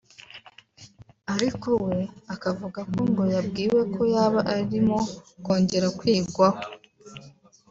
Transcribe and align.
ariko 1.33 1.69
we 1.85 1.97
akavuga 2.33 2.79
ko 2.91 2.99
ngo 3.09 3.23
yabwiwe 3.33 3.79
ko 3.93 4.01
yaba 4.13 4.41
arimo 4.55 4.97
kongera 5.45 5.87
kwigwaho 5.99 6.61